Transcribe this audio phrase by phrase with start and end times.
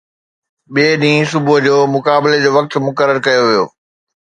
[0.73, 3.65] ٻئي ڏينهن صبح جو، مقابلي جو وقت مقرر ڪيو ويو